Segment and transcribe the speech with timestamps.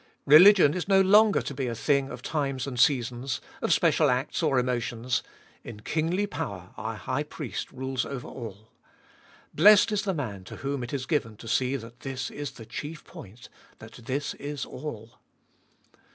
[0.25, 4.41] Religion is no longer to be a thing of times and seasons, of special acts
[4.41, 5.21] or emo tions:
[5.63, 8.69] in kingly power our High Priest rules over all.
[9.53, 12.65] Blessed is the man to whom it is given to see that this is the
[12.65, 15.19] chief point, that this is all.